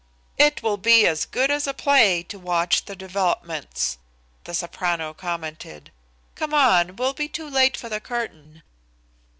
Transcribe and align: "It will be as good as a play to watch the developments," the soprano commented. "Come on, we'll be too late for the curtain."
"It 0.39 0.63
will 0.63 0.77
be 0.77 1.05
as 1.05 1.27
good 1.27 1.51
as 1.51 1.67
a 1.67 1.75
play 1.75 2.23
to 2.23 2.39
watch 2.39 2.85
the 2.85 2.95
developments," 2.95 3.99
the 4.45 4.55
soprano 4.55 5.13
commented. 5.13 5.91
"Come 6.33 6.55
on, 6.55 6.95
we'll 6.95 7.13
be 7.13 7.27
too 7.27 7.47
late 7.47 7.77
for 7.77 7.87
the 7.87 7.99
curtain." 8.01 8.63